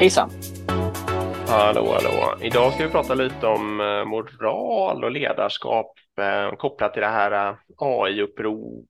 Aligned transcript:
Hejsan! 0.00 0.30
Hallå, 1.46 1.86
hallå. 1.86 2.38
Idag 2.42 2.72
ska 2.72 2.86
vi 2.86 2.90
prata 2.90 3.14
lite 3.14 3.46
om 3.46 3.80
eh, 3.80 4.04
moral 4.04 5.04
och 5.04 5.10
ledarskap 5.10 5.92
eh, 6.20 6.56
kopplat 6.56 6.92
till 6.92 7.02
det 7.02 7.08
här 7.08 7.48
eh, 7.48 7.56
AI-uppropet. 7.76 8.86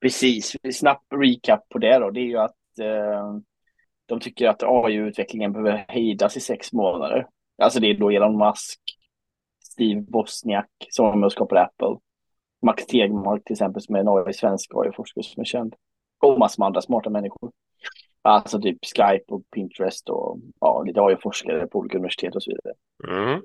Precis, 0.00 0.56
snabbt 0.72 1.06
recap 1.14 1.68
på 1.68 1.78
det 1.78 1.98
då. 1.98 2.10
Det 2.10 2.20
är 2.20 2.24
ju 2.24 2.38
att 2.38 2.78
eh, 2.80 3.36
de 4.06 4.20
tycker 4.20 4.48
att 4.48 4.62
AI-utvecklingen 4.62 5.52
behöver 5.52 5.84
hejdas 5.88 6.36
i 6.36 6.40
sex 6.40 6.72
månader. 6.72 7.26
Alltså 7.62 7.80
det 7.80 7.86
är 7.86 7.94
då 7.94 8.10
Elon 8.10 8.38
Musk, 8.38 8.80
Steve 9.64 10.00
Bosniak 10.00 10.70
som 10.90 11.30
skapar 11.30 11.56
Apple, 11.56 11.96
Max 12.66 12.86
Tegmark 12.86 13.44
till 13.44 13.54
exempel 13.54 13.82
som 13.82 13.94
är 13.94 14.00
en 14.00 14.08
AI-svensk 14.08 14.70
AI-forskare 14.74 15.24
som 15.24 15.40
är 15.40 15.44
känd. 15.44 15.74
Och 16.20 16.38
massor 16.38 16.60
med 16.60 16.66
andra 16.66 16.82
smarta 16.82 17.10
människor. 17.10 17.52
Alltså 18.22 18.60
typ 18.60 18.78
Skype 18.96 19.24
och 19.28 19.42
Pinterest 19.54 20.08
och 20.08 20.38
ja, 20.60 20.82
lite 20.82 21.00
AI-forskare 21.00 21.66
på 21.66 21.78
olika 21.78 21.98
universitet 21.98 22.34
och 22.34 22.42
så 22.42 22.50
vidare. 22.50 22.74
Mm. 23.08 23.42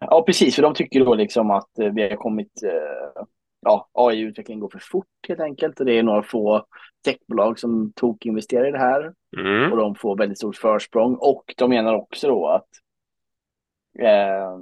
Ja, 0.00 0.22
precis. 0.26 0.54
För 0.54 0.62
de 0.62 0.74
tycker 0.74 1.04
då 1.04 1.14
liksom 1.14 1.50
att 1.50 1.78
eh, 1.78 1.92
vi 1.92 2.02
har 2.02 2.16
kommit... 2.16 2.62
Eh, 2.62 3.22
ja, 3.60 3.88
AI-utvecklingen 3.92 4.60
går 4.60 4.68
för 4.68 4.78
fort 4.78 5.06
helt 5.28 5.40
enkelt. 5.40 5.80
Och 5.80 5.86
det 5.86 5.98
är 5.98 6.02
några 6.02 6.22
få 6.22 6.66
techbolag 7.04 7.58
som 7.58 7.92
tokinvesterar 7.92 8.68
i 8.68 8.72
det 8.72 8.78
här. 8.78 9.12
Mm. 9.36 9.72
Och 9.72 9.78
de 9.78 9.94
får 9.94 10.16
väldigt 10.16 10.38
stort 10.38 10.56
försprång. 10.56 11.14
Och 11.14 11.54
de 11.56 11.70
menar 11.70 11.94
också 11.94 12.28
då 12.28 12.48
att... 12.48 12.68
Eh, 13.98 14.58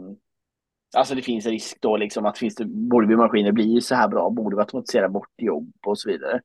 alltså 0.96 1.14
det 1.14 1.23
finns 1.23 1.46
en 1.46 1.52
risk 1.52 1.78
då 1.80 1.96
liksom 1.96 2.26
att 2.26 2.38
finns 2.38 2.54
det, 2.54 2.64
borde 2.64 3.06
vi 3.06 3.16
maskiner 3.16 3.52
bli 3.52 3.80
så 3.80 3.95
här 3.95 4.09
bra? 4.09 4.30
Borde 4.30 4.56
vi 4.56 4.60
automatisera 4.60 5.09
bort 5.09 5.32
jobb 5.37 5.73
och 5.87 5.98
så 5.98 6.10
vidare? 6.10 6.40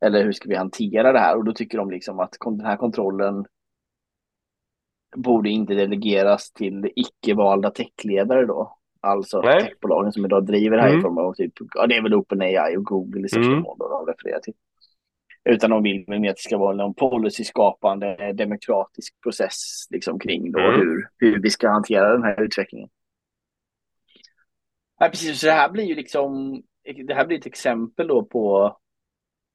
Eller 0.00 0.24
hur 0.24 0.32
ska 0.32 0.48
vi 0.48 0.56
hantera 0.56 1.12
det 1.12 1.18
här? 1.18 1.36
Och 1.36 1.44
då 1.44 1.52
tycker 1.52 1.78
de 1.78 1.90
liksom 1.90 2.20
att 2.20 2.36
den 2.44 2.60
här 2.66 2.76
kontrollen 2.76 3.44
borde 5.16 5.48
inte 5.50 5.74
delegeras 5.74 6.52
till 6.52 6.90
icke-valda 6.96 7.70
techledare 7.70 8.46
då. 8.46 8.76
Alltså 9.00 9.40
Nej. 9.40 9.60
techbolagen 9.60 10.12
som 10.12 10.24
idag 10.24 10.46
driver 10.46 10.76
det 10.76 10.82
här 10.82 10.88
i 10.88 10.92
Mm. 10.92 11.02
form 11.02 11.18
av 11.18 11.34
typ, 11.34 11.52
ja 11.74 11.86
det 11.86 11.96
är 11.96 12.02
väl 12.02 12.14
OpenAI 12.14 12.76
och 12.76 12.84
Google 12.84 13.26
i 13.26 13.28
största 13.28 13.50
Mm. 13.50 13.62
mån 13.62 13.78
de 13.78 14.06
refererar 14.06 14.40
till. 14.40 14.54
Utan 15.44 15.70
de 15.70 15.82
vill 15.82 16.04
väl 16.08 16.20
mer 16.20 16.30
att 16.30 16.36
det 16.36 16.42
ska 16.42 16.58
vara 16.58 16.76
någon 16.76 16.94
policyskapande 16.94 18.32
demokratisk 18.32 19.20
process 19.22 19.86
liksom 19.90 20.18
kring 20.18 20.52
då 20.52 20.58
Mm. 20.60 20.80
hur, 20.80 21.08
hur 21.18 21.42
vi 21.42 21.50
ska 21.50 21.68
hantera 21.68 22.12
den 22.12 22.22
här 22.22 22.42
utvecklingen. 22.42 22.88
Ja, 24.98 25.08
precis, 25.08 25.40
så 25.40 25.46
det 25.46 25.52
här 25.52 25.70
blir 25.70 25.84
ju 25.84 25.94
liksom, 25.94 26.62
det 27.06 27.14
här 27.14 27.26
blir 27.26 27.38
ett 27.38 27.46
exempel 27.46 28.08
då 28.08 28.24
på 28.24 28.76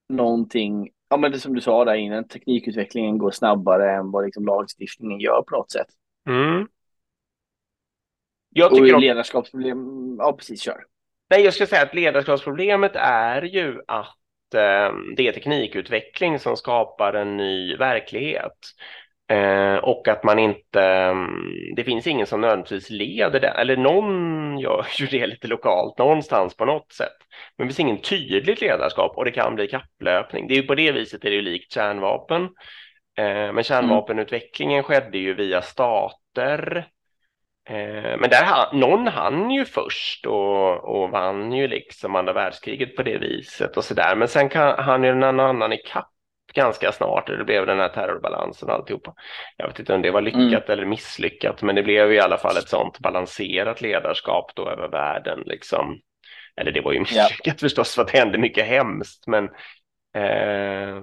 någonting, 0.08 0.90
ja 1.08 1.16
men 1.16 1.32
det 1.32 1.40
som 1.40 1.54
du 1.54 1.60
sa 1.60 1.84
där 1.84 1.94
innan, 1.94 2.28
teknikutvecklingen 2.28 3.18
går 3.18 3.30
snabbare 3.30 3.92
än 3.96 4.10
vad 4.10 4.24
liksom 4.24 4.46
lagstiftningen 4.46 5.20
gör 5.20 5.42
på 5.42 5.56
något 5.56 5.70
sätt. 5.70 5.88
Mm. 6.28 6.68
Jag 8.50 8.70
Och 8.70 8.76
tycker 8.76 8.94
också, 8.94 9.00
ledarskapsproblem, 9.00 9.78
ja 10.18 10.32
precis, 10.32 10.60
kör. 10.62 10.84
nej, 11.30 11.42
jag 11.44 11.54
ska 11.54 11.66
säga 11.66 11.82
att 11.82 11.94
ledarskapsproblemet 11.94 12.92
är 12.94 13.42
ju 13.42 13.82
att 13.88 14.54
eh, 14.54 14.94
det 15.16 15.28
är 15.28 15.32
teknikutveckling 15.32 16.38
som 16.38 16.56
skapar 16.56 17.12
en 17.14 17.36
ny 17.36 17.76
verklighet. 17.76 18.58
Eh, 19.28 19.76
och 19.76 20.08
att 20.08 20.24
man 20.24 20.38
inte, 20.38 20.82
mm, 20.82 21.74
det 21.76 21.84
finns 21.84 22.06
ingen 22.06 22.26
som 22.26 22.40
nödvändigtvis 22.40 22.90
leder 22.90 23.40
det, 23.40 23.48
eller 23.48 23.76
någon 23.76 24.58
gör 24.58 24.86
ju 24.98 25.06
det 25.06 25.26
lite 25.26 25.48
lokalt 25.48 25.98
någonstans 25.98 26.56
på 26.56 26.64
något 26.64 26.92
sätt. 26.92 27.16
Men 27.56 27.66
det 27.66 27.68
finns 27.68 27.80
ingen 27.80 28.02
tydligt 28.02 28.60
ledarskap 28.60 29.16
och 29.16 29.24
det 29.24 29.30
kan 29.30 29.54
bli 29.54 29.68
kapplöpning. 29.68 30.48
Det 30.48 30.54
är 30.54 30.56
ju 30.56 30.66
på 30.66 30.74
det 30.74 30.92
viset 30.92 31.24
är 31.24 31.30
det 31.30 31.36
ju 31.36 31.42
likt 31.42 31.72
kärnvapen. 31.72 32.42
Eh, 33.18 33.52
men 33.52 33.62
kärnvapenutvecklingen 33.62 34.82
skedde 34.82 35.18
ju 35.18 35.34
via 35.34 35.62
stater. 35.62 36.88
Eh, 37.68 38.18
men 38.18 38.30
där 38.30 38.74
någon 38.74 39.06
hann 39.06 39.50
ju 39.50 39.64
först 39.64 40.26
och, 40.26 40.84
och 40.84 41.10
vann 41.10 41.52
ju 41.52 41.68
liksom 41.68 42.16
andra 42.16 42.32
världskriget 42.32 42.96
på 42.96 43.02
det 43.02 43.18
viset 43.18 43.76
och 43.76 43.84
sådär. 43.84 44.16
Men 44.16 44.28
sen 44.28 44.48
kan 44.48 44.84
han 44.84 45.04
ju 45.04 45.14
någon 45.14 45.40
annan 45.40 45.72
i 45.72 45.76
kapp 45.76 46.12
ganska 46.56 46.92
snart 46.92 47.28
och 47.28 47.38
det 47.38 47.44
blev 47.44 47.66
den 47.66 47.78
här 47.78 47.88
terrorbalansen 47.88 48.68
och 48.68 48.74
alltihopa. 48.74 49.14
Jag 49.56 49.66
vet 49.66 49.78
inte 49.78 49.94
om 49.94 50.02
det 50.02 50.10
var 50.10 50.20
lyckat 50.22 50.68
eller 50.70 50.84
misslyckat, 50.84 51.62
men 51.62 51.74
det 51.74 51.82
blev 51.82 52.12
i 52.12 52.20
alla 52.20 52.38
fall 52.38 52.56
ett 52.56 52.68
sånt 52.68 52.98
balanserat 52.98 53.80
ledarskap 53.80 54.52
då 54.54 54.70
över 54.70 54.88
världen 54.88 55.42
liksom. 55.46 56.00
Eller 56.56 56.72
det 56.72 56.80
var 56.80 56.92
ju 56.92 56.98
misslyckat 56.98 57.60
förstås 57.60 57.94
för 57.94 58.02
att 58.02 58.08
det 58.08 58.18
hände 58.18 58.38
mycket 58.38 58.66
hemskt, 58.66 59.26
men 59.26 59.44
eh, 60.14 61.02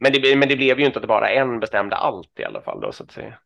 men 0.00 0.12
det, 0.12 0.36
men 0.36 0.48
det 0.48 0.56
blev 0.56 0.80
ju 0.80 0.86
inte 0.86 0.98
att 0.98 1.02
det 1.02 1.08
bara 1.08 1.30
en 1.30 1.60
bestämde 1.60 1.96
allt 1.96 2.40
i 2.40 2.44
alla 2.44 2.60
fall 2.60 2.80
då 2.80 2.92
så 2.92 3.04
att 3.04 3.12
säga. 3.12 3.38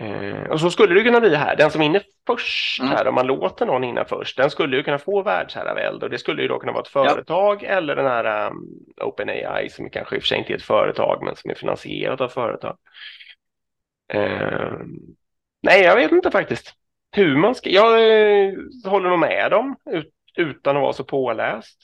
Eh, 0.00 0.50
och 0.50 0.60
så 0.60 0.70
skulle 0.70 0.94
det 0.94 1.02
kunna 1.02 1.20
bli 1.20 1.34
här. 1.34 1.56
Den 1.56 1.70
som 1.70 1.80
hinner 1.80 2.02
först 2.26 2.80
Mm. 2.80 2.92
här, 2.92 3.06
om 3.08 3.14
man 3.14 3.26
låter 3.26 3.66
någon 3.66 3.82
hinna 3.82 4.04
först, 4.04 4.36
den 4.36 4.50
skulle 4.50 4.76
ju 4.76 4.82
kunna 4.82 4.98
få 4.98 5.22
världsherravälde 5.22 6.06
och 6.06 6.10
det 6.10 6.18
skulle 6.18 6.42
ju 6.42 6.48
då 6.48 6.58
kunna 6.58 6.72
vara 6.72 6.82
ett 6.82 6.90
Ja. 6.94 7.04
företag 7.08 7.62
eller 7.62 7.96
den 7.96 8.06
här 8.06 8.46
um, 8.50 8.68
OpenAI 9.00 9.68
som 9.68 9.90
kanske 9.90 10.16
i 10.16 10.18
och 10.18 10.22
för 10.22 10.26
sig 10.28 10.38
inte 10.38 10.52
är 10.52 10.56
ett 10.56 10.62
företag 10.62 11.22
men 11.24 11.36
som 11.36 11.50
är 11.50 11.54
finansierat 11.54 12.20
av 12.20 12.28
företag. 12.28 12.76
Eh, 14.12 14.72
nej, 15.62 15.82
jag 15.82 15.96
vet 15.96 16.12
inte 16.12 16.30
faktiskt 16.30 16.74
hur 17.12 17.36
man 17.36 17.54
ska. 17.54 17.70
Jag 17.70 17.92
eh, 18.46 18.52
håller 18.84 19.10
nog 19.10 19.18
med 19.18 19.50
dem 19.50 19.76
ut, 19.90 20.12
utan 20.36 20.76
att 20.76 20.82
vara 20.82 20.92
så 20.92 21.04
påläst. 21.04 21.78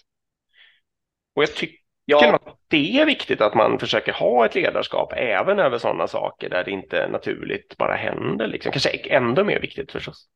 Och 1.36 1.42
jag 1.42 1.54
tycker 1.54 1.81
Ja, 2.04 2.38
det 2.68 3.00
är 3.00 3.06
viktigt 3.06 3.40
att 3.40 3.54
man 3.54 3.78
försöker 3.78 4.12
ha 4.12 4.46
ett 4.46 4.54
ledarskap 4.54 5.12
även 5.16 5.58
över 5.58 5.78
sådana 5.78 6.06
saker 6.06 6.50
där 6.50 6.64
det 6.64 6.70
inte 6.70 7.08
naturligt 7.08 7.76
bara 7.78 7.94
händer. 7.94 8.46
Liksom. 8.46 8.72
Kanske 8.72 8.90
ändå 8.90 9.44
mer 9.44 9.60
viktigt 9.60 9.92
förstås. 9.92 10.28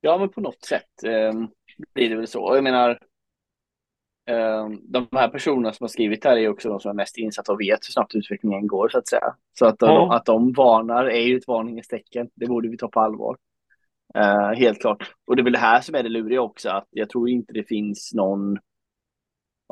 ja, 0.00 0.18
men 0.18 0.28
på 0.28 0.40
något 0.40 0.62
sätt 0.64 1.04
eh, 1.06 1.32
blir 1.94 2.10
det 2.10 2.16
väl 2.16 2.26
så. 2.26 2.52
Jag 2.54 2.64
menar, 2.64 2.90
eh, 4.30 4.68
de 4.82 5.08
här 5.12 5.28
personerna 5.28 5.72
som 5.72 5.84
har 5.84 5.88
skrivit 5.88 6.24
här 6.24 6.36
är 6.36 6.48
också 6.48 6.68
de 6.68 6.80
som 6.80 6.90
är 6.90 6.94
mest 6.94 7.18
insatta 7.18 7.52
och 7.52 7.60
vet 7.60 7.78
hur 7.88 7.92
snabbt 7.92 8.14
utvecklingen 8.14 8.66
går 8.66 8.88
så 8.88 8.98
att 8.98 9.08
säga. 9.08 9.34
Så 9.58 9.66
att 9.66 9.78
de, 9.78 9.86
Ja. 9.86 10.16
att 10.16 10.24
de 10.26 10.52
varnar 10.52 11.04
är 11.04 11.20
ju 11.20 11.36
ett 11.36 11.46
varningens 11.46 11.88
tecken. 11.88 12.28
Det 12.34 12.46
borde 12.46 12.68
vi 12.68 12.76
ta 12.76 12.88
på 12.88 13.00
allvar. 13.00 13.36
Eh, 14.14 14.50
helt 14.58 14.80
klart. 14.80 15.14
Och 15.26 15.36
det 15.36 15.42
är 15.42 15.44
väl 15.44 15.52
det 15.52 15.58
här 15.58 15.80
som 15.80 15.94
är 15.94 16.02
det 16.02 16.08
luriga 16.08 16.40
också, 16.40 16.70
att 16.70 16.88
jag 16.90 17.08
tror 17.10 17.28
inte 17.28 17.52
det 17.52 17.64
finns 17.68 18.14
någon, 18.14 18.58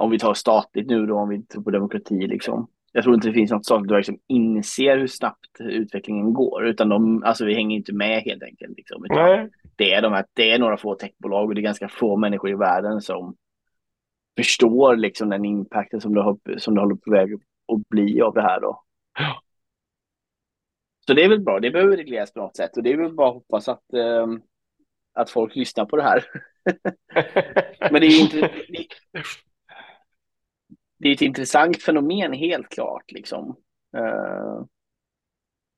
om 0.02 0.10
vi 0.10 0.18
tar 0.18 0.34
statligt 0.34 0.88
nu 0.88 1.06
då, 1.06 1.18
om 1.18 1.28
vi 1.28 1.42
tror 1.42 1.62
på 1.62 1.70
demokrati 1.70 2.26
liksom. 2.26 2.68
Jag 2.92 3.04
tror 3.04 3.14
inte 3.14 3.28
det 3.28 3.34
finns 3.34 3.50
något 3.50 3.64
statligt 3.64 3.88
som 3.88 3.96
liksom 3.96 4.18
inser 4.26 4.98
hur 4.98 5.06
snabbt 5.06 5.60
utvecklingen 5.60 6.32
går, 6.32 6.66
utan 6.66 6.88
de, 6.88 7.22
alltså 7.22 7.44
vi 7.44 7.54
hänger 7.54 7.76
inte 7.76 7.92
med 7.92 8.22
helt 8.22 8.42
enkelt. 8.42 8.76
Liksom, 8.76 9.04
det, 9.76 9.92
är 9.92 10.02
de 10.02 10.12
här, 10.12 10.24
det 10.34 10.50
är 10.50 10.58
några 10.58 10.76
få 10.76 10.94
techbolag 10.94 11.48
och 11.48 11.54
det 11.54 11.60
är 11.60 11.62
ganska 11.62 11.88
få 11.88 12.16
människor 12.16 12.50
i 12.50 12.54
världen 12.54 13.00
som 13.00 13.36
förstår 14.36 14.96
liksom 14.96 15.28
den 15.28 15.44
impacten 15.44 16.00
som 16.00 16.14
det, 16.14 16.22
har, 16.22 16.38
som 16.58 16.74
det 16.74 16.80
håller 16.80 16.94
på 16.94 17.10
väg 17.10 17.34
att 17.34 17.88
bli 17.88 18.22
av 18.22 18.34
det 18.34 18.42
här 18.42 18.60
då. 18.60 18.82
Ja. 19.18 19.42
Så 21.06 21.14
det 21.14 21.24
är 21.24 21.28
väl 21.28 21.40
bra, 21.40 21.60
det 21.60 21.70
behöver 21.70 21.96
regleras 21.96 22.32
på 22.32 22.40
något 22.40 22.56
sätt 22.56 22.76
och 22.76 22.82
det 22.82 22.92
är 22.92 22.96
väl 22.96 23.14
bara 23.14 23.28
att 23.28 23.34
hoppas 23.34 23.68
att, 23.68 23.92
ehm, 23.92 24.40
att 25.14 25.30
folk 25.30 25.56
lyssnar 25.56 25.84
på 25.84 25.96
det 25.96 26.02
här. 26.02 26.24
Men 27.90 28.00
det 28.00 28.06
är 28.06 28.10
ju 28.10 28.20
inte, 28.20 28.40
det, 28.68 28.86
det 31.02 31.08
är 31.08 31.12
ett 31.12 31.22
intressant 31.22 31.82
fenomen 31.82 32.32
helt 32.32 32.68
klart 32.68 33.12
liksom. 33.12 33.56
Uh, 33.96 34.64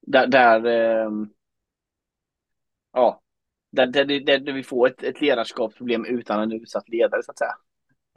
där, 0.06 0.26
där 0.26 0.66
uh, 0.66 1.26
ja, 2.92 3.22
där, 3.72 3.86
där, 3.86 4.04
där, 4.04 4.38
där 4.38 4.52
vi 4.52 4.62
får 4.62 4.86
ett, 4.86 5.02
ett 5.02 5.20
ledarskapsproblem 5.20 6.04
utan 6.04 6.40
en 6.40 6.52
utsatt 6.52 6.88
ledare 6.88 7.22
så 7.22 7.30
att 7.30 7.38
säga. 7.38 7.54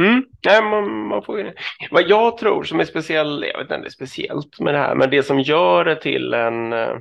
Mm. 0.02 0.26
Nej, 0.46 0.64
man, 0.64 1.08
man 1.08 1.24
får 1.24 1.40
ju... 1.40 1.54
Vad 1.92 2.10
jag 2.10 2.38
tror 2.38 2.64
som 2.64 2.80
är 2.80 2.86
speciellt, 2.86 3.46
jag 3.46 3.58
vet 3.58 3.62
inte 3.62 3.76
om 3.76 3.82
det 3.82 3.88
är 3.88 3.92
speciellt 3.92 4.60
med 4.60 4.74
det 4.74 4.78
här, 4.78 4.96
men 4.96 5.10
det 5.10 5.24
som 5.24 5.40
gör 5.40 5.86
det 5.86 5.96
till 5.96 6.34
en... 6.34 6.74
Eh, 6.74 6.98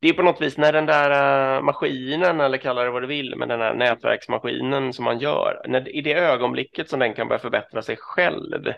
det 0.00 0.08
är 0.08 0.12
på 0.12 0.22
något 0.22 0.40
vis 0.40 0.58
när 0.58 0.72
den 0.72 0.86
där 0.86 1.56
eh, 1.56 1.62
maskinen, 1.62 2.40
eller 2.40 2.58
kalla 2.58 2.84
det 2.84 2.90
vad 2.90 3.02
du 3.02 3.06
vill, 3.06 3.36
men 3.36 3.48
den 3.48 3.60
här 3.60 3.74
nätverksmaskinen 3.74 4.92
som 4.92 5.04
man 5.04 5.18
gör, 5.18 5.62
när, 5.68 5.96
i 5.96 6.00
det 6.00 6.14
ögonblicket 6.14 6.88
som 6.90 6.98
den 6.98 7.14
kan 7.14 7.28
börja 7.28 7.38
förbättra 7.38 7.82
sig 7.82 7.96
själv, 7.96 8.72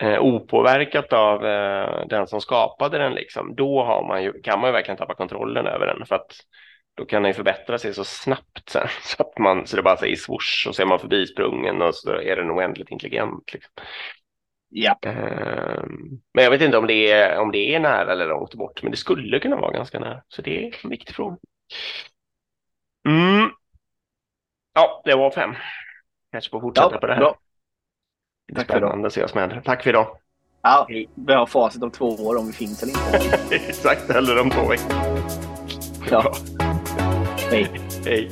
eh, 0.00 0.20
opåverkat 0.20 1.12
av 1.12 1.46
eh, 1.46 2.06
den 2.06 2.26
som 2.26 2.40
skapade 2.40 2.98
den, 2.98 3.14
liksom, 3.14 3.54
då 3.56 3.84
har 3.84 4.08
man 4.08 4.22
ju, 4.22 4.32
kan 4.42 4.60
man 4.60 4.68
ju 4.68 4.72
verkligen 4.72 4.98
tappa 4.98 5.14
kontrollen 5.14 5.66
över 5.66 5.86
den. 5.86 6.06
För 6.06 6.14
att 6.14 6.32
då 6.94 7.04
kan 7.04 7.22
den 7.22 7.30
ju 7.30 7.34
förbättra 7.34 7.78
sig 7.78 7.94
så 7.94 8.04
snabbt 8.04 8.68
sen 8.68 8.88
så 9.02 9.22
att 9.22 9.38
man 9.38 9.66
så 9.66 9.76
det 9.76 9.82
bara 9.82 9.96
säger 9.96 10.16
swoosh 10.16 10.68
och 10.68 10.74
så 10.74 10.82
är 10.82 10.86
man 10.86 10.98
förbisprungen 10.98 11.82
och 11.82 11.94
så 11.94 12.12
är 12.12 12.36
den 12.36 12.50
oändligt 12.50 12.90
intelligent. 12.90 13.52
Liksom. 13.52 13.72
Ja, 14.68 14.98
Ehm, 15.02 16.20
Men 16.34 16.44
jag 16.44 16.50
vet 16.50 16.62
inte 16.62 16.78
om 16.78 16.86
det, 16.86 17.10
är, 17.10 17.38
om 17.38 17.52
det 17.52 17.74
är 17.74 17.80
nära 17.80 18.12
eller 18.12 18.26
långt 18.28 18.54
bort, 18.54 18.82
men 18.82 18.90
det 18.90 18.96
skulle 18.96 19.38
kunna 19.40 19.56
vara 19.56 19.72
ganska 19.72 19.98
nära. 20.00 20.22
Så 20.28 20.42
det 20.42 20.66
är 20.66 20.76
en 20.84 20.90
viktig 20.90 21.14
fråga. 21.14 21.36
Mm. 23.08 23.50
Ja, 24.74 25.02
det 25.04 25.14
var 25.14 25.30
fem. 25.30 25.54
Kanske 26.32 26.50
får 26.50 26.60
fortsätta 26.60 26.94
ja 26.94 27.00
på 27.00 27.06
det 27.06 27.14
här. 27.14 27.20
bra. 27.20 27.38
Tack 28.54 28.66
för 28.66 28.76
idag. 28.76 28.88
spännande 28.90 29.10
se 29.10 29.20
vad 29.20 29.30
som 29.30 29.40
händer. 29.40 29.62
Tack 29.64 29.82
för 29.82 29.90
idag. 29.90 30.16
Ja, 30.62 30.86
vi 31.14 31.32
har 31.32 31.46
facit 31.46 31.82
om 31.82 31.90
två 31.90 32.08
år 32.08 32.36
om 32.38 32.46
vi 32.46 32.52
finns 32.52 32.82
eller 32.82 32.92
inte. 32.92 33.54
Exakt, 33.68 34.10
eller 34.10 34.40
om 34.40 34.50
två 34.50 34.68
veckor. 34.68 34.92
Ja. 36.10 36.34
Hej. 37.50 37.70
Hej. 38.04 38.30